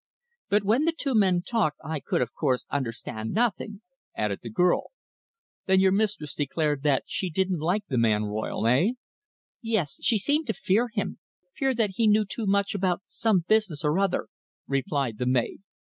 [0.49, 3.81] But when the two men talked I could, of course, understand nothing,"
[4.15, 4.89] added the girl.
[5.67, 8.93] "Then your mistress declared that she didn't like the man Royle, eh?"
[9.61, 11.19] "Yes; she seemed to fear him
[11.55, 14.25] fear that he knew too much about some business or other,"
[14.67, 15.59] replied the maid.